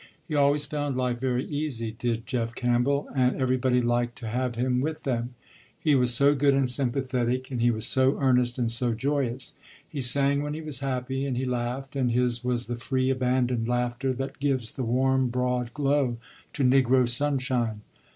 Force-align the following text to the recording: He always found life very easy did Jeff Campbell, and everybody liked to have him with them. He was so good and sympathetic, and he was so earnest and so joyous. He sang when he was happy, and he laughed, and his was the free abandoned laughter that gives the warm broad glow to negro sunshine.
He 0.27 0.33
always 0.33 0.65
found 0.65 0.97
life 0.97 1.19
very 1.21 1.45
easy 1.45 1.91
did 1.91 2.25
Jeff 2.25 2.55
Campbell, 2.55 3.07
and 3.15 3.39
everybody 3.39 3.83
liked 3.83 4.15
to 4.17 4.27
have 4.27 4.55
him 4.55 4.81
with 4.81 5.03
them. 5.03 5.35
He 5.79 5.93
was 5.93 6.11
so 6.11 6.33
good 6.33 6.55
and 6.55 6.67
sympathetic, 6.67 7.51
and 7.51 7.61
he 7.61 7.69
was 7.69 7.85
so 7.85 8.17
earnest 8.19 8.57
and 8.57 8.71
so 8.71 8.95
joyous. 8.95 9.53
He 9.87 10.01
sang 10.01 10.41
when 10.41 10.55
he 10.55 10.61
was 10.61 10.79
happy, 10.79 11.23
and 11.27 11.37
he 11.37 11.45
laughed, 11.45 11.95
and 11.95 12.11
his 12.11 12.43
was 12.43 12.65
the 12.65 12.77
free 12.77 13.11
abandoned 13.11 13.67
laughter 13.67 14.11
that 14.13 14.39
gives 14.39 14.71
the 14.71 14.81
warm 14.83 15.27
broad 15.27 15.71
glow 15.75 16.17
to 16.53 16.63
negro 16.63 17.07
sunshine. 17.07 17.81